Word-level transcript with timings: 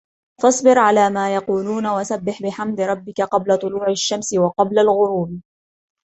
فاصبر 0.41 0.79
على 0.79 1.09
ما 1.09 1.35
يقولون 1.35 1.87
وسبح 1.89 2.41
بحمد 2.41 2.81
ربك 2.81 3.21
قبل 3.21 3.57
طلوع 3.57 3.89
الشمس 3.89 4.33
وقبل 4.33 4.79
الغروب 4.79 5.41